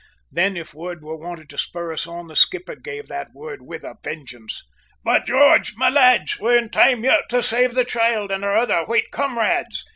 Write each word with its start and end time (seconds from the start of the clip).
Then 0.31 0.57
if 0.57 0.73
word 0.73 1.03
were 1.03 1.15
wanted 1.15 1.47
to 1.51 1.59
spur 1.59 1.93
us 1.93 2.07
on, 2.07 2.25
the 2.25 2.35
skipper 2.35 2.73
gave 2.73 3.05
that 3.07 3.35
word 3.35 3.61
with 3.61 3.83
a 3.83 3.97
vengeance! 4.03 4.63
"By 5.03 5.19
George! 5.19 5.75
my 5.75 5.89
lads, 5.91 6.39
we're 6.39 6.57
in 6.57 6.69
time 6.71 7.03
yet 7.03 7.25
to 7.29 7.43
save 7.43 7.75
the 7.75 7.85
child 7.85 8.31
and 8.31 8.43
our 8.43 8.57
other 8.57 8.83
white 8.85 9.11
comrades!" 9.11 9.85